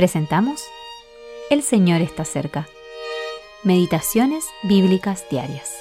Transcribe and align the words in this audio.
Presentamos 0.00 0.62
El 1.50 1.62
Señor 1.62 2.00
está 2.00 2.24
cerca. 2.24 2.66
Meditaciones 3.64 4.46
Bíblicas 4.62 5.26
Diarias. 5.30 5.76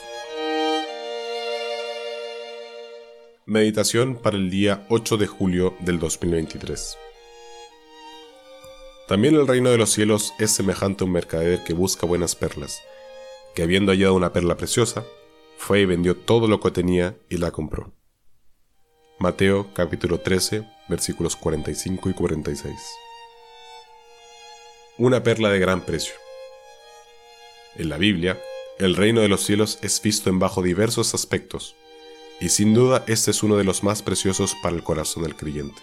Meditación 3.45 4.17
para 4.17 4.35
el 4.35 4.49
día 4.49 4.85
8 4.89 5.15
de 5.15 5.25
julio 5.25 5.73
del 5.79 5.99
2023. 5.99 6.97
También 9.07 9.35
el 9.35 9.47
reino 9.47 9.69
de 9.69 9.77
los 9.77 9.91
cielos 9.91 10.33
es 10.37 10.51
semejante 10.51 11.05
a 11.05 11.07
un 11.07 11.13
mercader 11.13 11.63
que 11.63 11.71
busca 11.71 12.05
buenas 12.05 12.35
perlas, 12.35 12.81
que 13.55 13.63
habiendo 13.63 13.93
hallado 13.93 14.15
una 14.15 14.33
perla 14.33 14.57
preciosa, 14.57 15.05
fue 15.55 15.79
y 15.79 15.85
vendió 15.85 16.17
todo 16.17 16.49
lo 16.49 16.59
que 16.59 16.71
tenía 16.71 17.15
y 17.29 17.37
la 17.37 17.51
compró. 17.51 17.93
Mateo 19.17 19.73
capítulo 19.73 20.19
13 20.19 20.67
versículos 20.89 21.37
45 21.37 22.09
y 22.09 22.13
46. 22.13 23.08
Una 24.99 25.23
perla 25.23 25.49
de 25.49 25.59
gran 25.59 25.79
precio. 25.85 26.13
En 27.77 27.87
la 27.87 27.97
Biblia, 27.97 28.37
el 28.79 28.97
reino 28.97 29.21
de 29.21 29.29
los 29.29 29.45
cielos 29.45 29.79
es 29.81 30.01
visto 30.01 30.29
en 30.29 30.39
bajo 30.39 30.61
diversos 30.61 31.13
aspectos, 31.13 31.77
y 32.41 32.49
sin 32.49 32.73
duda 32.73 33.05
este 33.07 33.31
es 33.31 33.41
uno 33.41 33.55
de 33.55 33.63
los 33.63 33.81
más 33.81 34.03
preciosos 34.03 34.57
para 34.61 34.75
el 34.75 34.83
corazón 34.83 35.23
del 35.23 35.37
creyente. 35.37 35.81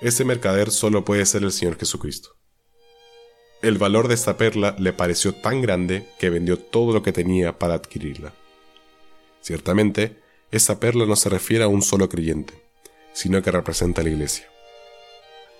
Ese 0.00 0.24
mercader 0.24 0.72
solo 0.72 1.04
puede 1.04 1.24
ser 1.26 1.44
el 1.44 1.52
Señor 1.52 1.78
Jesucristo. 1.78 2.30
El 3.62 3.78
valor 3.78 4.08
de 4.08 4.14
esta 4.14 4.36
perla 4.36 4.74
le 4.76 4.92
pareció 4.92 5.32
tan 5.32 5.62
grande 5.62 6.08
que 6.18 6.28
vendió 6.28 6.58
todo 6.58 6.92
lo 6.92 7.04
que 7.04 7.12
tenía 7.12 7.56
para 7.56 7.74
adquirirla. 7.74 8.32
Ciertamente, 9.42 10.20
esta 10.50 10.80
perla 10.80 11.06
no 11.06 11.14
se 11.14 11.28
refiere 11.28 11.62
a 11.62 11.68
un 11.68 11.82
solo 11.82 12.08
creyente, 12.08 12.52
sino 13.12 13.40
que 13.42 13.52
representa 13.52 14.00
a 14.00 14.04
la 14.04 14.10
iglesia. 14.10 14.48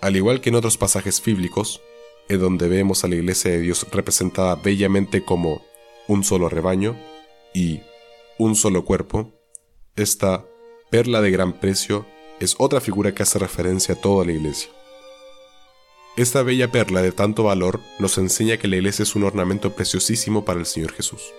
Al 0.00 0.16
igual 0.16 0.40
que 0.40 0.48
en 0.48 0.56
otros 0.56 0.76
pasajes 0.76 1.22
bíblicos, 1.22 1.80
en 2.30 2.38
donde 2.38 2.68
vemos 2.68 3.02
a 3.02 3.08
la 3.08 3.16
iglesia 3.16 3.50
de 3.50 3.58
Dios 3.58 3.84
representada 3.90 4.54
bellamente 4.54 5.24
como 5.24 5.64
un 6.06 6.22
solo 6.22 6.48
rebaño 6.48 6.96
y 7.52 7.80
un 8.38 8.54
solo 8.54 8.84
cuerpo, 8.84 9.32
esta 9.96 10.46
perla 10.90 11.22
de 11.22 11.32
gran 11.32 11.54
precio 11.54 12.06
es 12.38 12.54
otra 12.58 12.80
figura 12.80 13.12
que 13.12 13.24
hace 13.24 13.40
referencia 13.40 13.96
a 13.96 14.00
toda 14.00 14.24
la 14.24 14.30
iglesia. 14.30 14.70
Esta 16.16 16.44
bella 16.44 16.70
perla 16.70 17.02
de 17.02 17.10
tanto 17.10 17.42
valor 17.42 17.80
nos 17.98 18.16
enseña 18.16 18.58
que 18.58 18.68
la 18.68 18.76
iglesia 18.76 19.02
es 19.02 19.16
un 19.16 19.24
ornamento 19.24 19.74
preciosísimo 19.74 20.44
para 20.44 20.60
el 20.60 20.66
Señor 20.66 20.92
Jesús. 20.92 21.32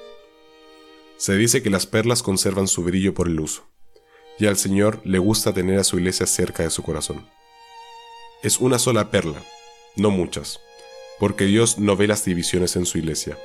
Se 1.15 1.37
dice 1.37 1.63
que 1.63 1.69
las 1.69 1.85
perlas 1.85 2.21
conservan 2.21 2.67
su 2.67 2.83
brillo 2.83 3.13
por 3.13 3.29
el 3.29 3.39
uso, 3.39 3.63
y 4.37 4.45
al 4.45 4.57
Señor 4.57 4.99
le 5.05 5.19
gusta 5.19 5.53
tener 5.53 5.79
a 5.79 5.85
su 5.85 5.99
iglesia 5.99 6.25
cerca 6.25 6.63
de 6.63 6.69
su 6.69 6.83
corazón. 6.83 7.29
Es 8.43 8.59
una 8.59 8.77
sola 8.77 9.09
perla, 9.09 9.41
no 9.95 10.09
muchas, 10.09 10.59
porque 11.21 11.45
Dios 11.45 11.77
no 11.77 11.95
ve 11.95 12.07
las 12.07 12.25
divisiones 12.25 12.75
en 12.75 12.87
su 12.87 12.97
iglesia, 12.97 13.37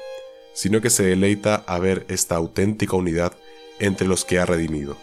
sino 0.54 0.80
que 0.80 0.88
se 0.88 1.02
deleita 1.02 1.56
a 1.66 1.78
ver 1.78 2.06
esta 2.08 2.34
auténtica 2.34 2.96
unidad 2.96 3.36
entre 3.78 4.08
los 4.08 4.24
que 4.24 4.38
ha 4.38 4.46
redimido. 4.46 4.96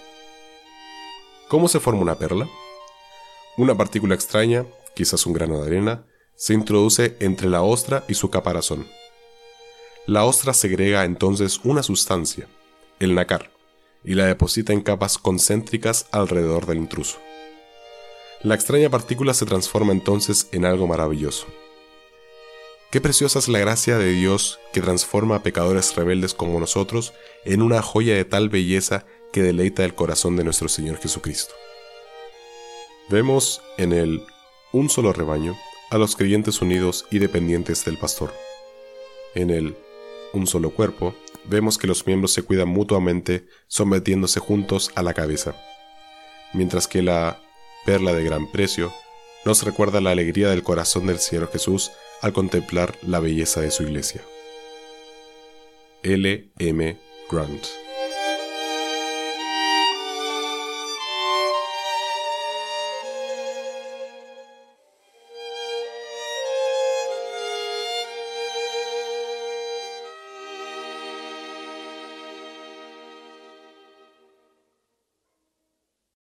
¿Cómo 1.49 1.67
se 1.67 1.79
forma 1.79 2.01
una 2.01 2.15
perla? 2.15 2.49
Una 3.57 3.77
partícula 3.77 4.15
extraña, 4.15 4.65
quizás 4.95 5.27
un 5.27 5.33
grano 5.33 5.61
de 5.61 5.67
arena, 5.67 6.03
se 6.35 6.55
introduce 6.55 7.15
entre 7.19 7.47
la 7.47 7.61
ostra 7.61 8.05
y 8.07 8.15
su 8.15 8.31
caparazón. 8.31 8.87
La 10.07 10.25
ostra 10.25 10.51
segrega 10.55 11.05
entonces 11.05 11.59
una 11.63 11.83
sustancia, 11.83 12.47
el 12.99 13.13
nácar, 13.13 13.51
y 14.03 14.15
la 14.15 14.25
deposita 14.25 14.73
en 14.73 14.81
capas 14.81 15.19
concéntricas 15.19 16.07
alrededor 16.09 16.65
del 16.65 16.79
intruso. 16.79 17.19
La 18.41 18.55
extraña 18.55 18.89
partícula 18.89 19.35
se 19.35 19.45
transforma 19.45 19.91
entonces 19.91 20.47
en 20.51 20.65
algo 20.65 20.87
maravilloso. 20.87 21.45
Qué 22.93 23.01
preciosa 23.01 23.39
es 23.39 23.47
la 23.47 23.57
gracia 23.57 23.97
de 23.97 24.11
Dios 24.11 24.59
que 24.71 24.79
transforma 24.79 25.37
a 25.37 25.41
pecadores 25.41 25.95
rebeldes 25.95 26.35
como 26.35 26.59
nosotros 26.59 27.15
en 27.43 27.63
una 27.63 27.81
joya 27.81 28.13
de 28.13 28.23
tal 28.23 28.49
belleza 28.49 29.03
que 29.31 29.41
deleita 29.41 29.83
el 29.83 29.95
corazón 29.95 30.35
de 30.35 30.43
nuestro 30.43 30.69
Señor 30.69 30.99
Jesucristo. 30.99 31.55
Vemos 33.09 33.63
en 33.79 33.93
el 33.93 34.23
un 34.73 34.91
solo 34.91 35.11
rebaño 35.11 35.57
a 35.89 35.97
los 35.97 36.15
creyentes 36.15 36.61
unidos 36.61 37.07
y 37.09 37.17
dependientes 37.17 37.83
del 37.83 37.97
pastor. 37.97 38.31
En 39.33 39.49
el 39.49 39.75
un 40.31 40.45
solo 40.45 40.69
cuerpo 40.69 41.15
vemos 41.45 41.79
que 41.79 41.87
los 41.87 42.05
miembros 42.05 42.31
se 42.31 42.43
cuidan 42.43 42.69
mutuamente 42.69 43.47
sometiéndose 43.67 44.39
juntos 44.39 44.91
a 44.93 45.01
la 45.01 45.15
cabeza, 45.15 45.55
mientras 46.53 46.87
que 46.87 47.01
la 47.01 47.41
perla 47.87 48.13
de 48.13 48.23
gran 48.23 48.51
precio 48.51 48.93
nos 49.45 49.63
recuerda 49.63 49.99
la 49.99 50.11
alegría 50.11 50.49
del 50.49 50.61
corazón 50.61 51.07
del 51.07 51.17
Señor 51.17 51.51
Jesús 51.51 51.91
al 52.23 52.31
contemplar 52.31 52.95
la 53.01 53.19
belleza 53.19 53.59
de 53.61 53.69
su 53.69 53.83
iglesia. 53.83 54.21
L. 56.03 56.49
M. 56.57 56.97
Grant 57.29 57.82